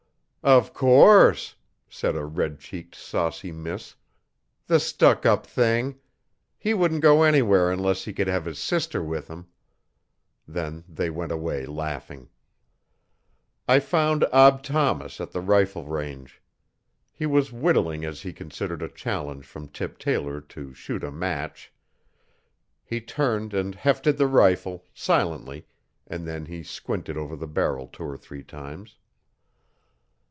'Of 0.43 0.73
course!' 0.73 1.53
said 1.87 2.15
a 2.15 2.25
red 2.25 2.59
cheeked 2.59 2.95
saucy 2.95 3.51
miss. 3.51 3.95
'The 4.65 4.79
stuck 4.79 5.23
up 5.23 5.45
thing! 5.45 5.99
He 6.57 6.73
wouldn't 6.73 7.03
go 7.03 7.21
anywhere 7.21 7.69
unless 7.71 8.05
he 8.05 8.11
could 8.11 8.25
have 8.27 8.45
his 8.45 8.57
sister 8.57 9.03
with 9.03 9.27
him.' 9.27 9.45
Then 10.47 10.83
they 10.89 11.11
went 11.11 11.31
away 11.31 11.67
laughing. 11.67 12.27
I 13.67 13.77
found 13.79 14.23
Ab 14.33 14.63
Thomas 14.63 15.21
at 15.21 15.29
the 15.31 15.41
rifle 15.41 15.83
range. 15.85 16.41
He 17.11 17.27
was 17.27 17.51
whittling 17.51 18.03
as 18.03 18.21
he 18.23 18.33
considered 18.33 18.81
a 18.81 18.89
challenge 18.89 19.45
from 19.45 19.67
Tip 19.67 19.99
Taylor 19.99 20.41
to 20.41 20.73
shoot 20.73 21.03
a 21.03 21.11
match. 21.11 21.71
He 22.83 22.99
turned 22.99 23.53
and 23.53 23.75
'hefted' 23.75 24.17
the 24.17 24.25
rifle, 24.25 24.85
silently, 24.91 25.67
and 26.07 26.27
then 26.27 26.47
he 26.47 26.63
squinted 26.63 27.15
over 27.15 27.35
the 27.35 27.45
barrel 27.47 27.85
two 27.87 28.01
or 28.01 28.17
three 28.17 28.41
times. 28.41 28.97